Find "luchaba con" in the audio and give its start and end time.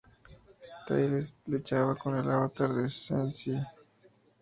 1.51-2.17